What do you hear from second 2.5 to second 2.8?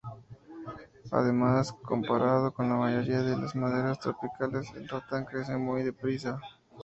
con la